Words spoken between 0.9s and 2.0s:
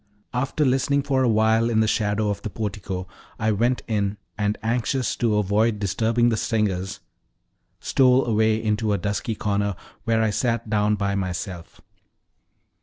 for awhile in the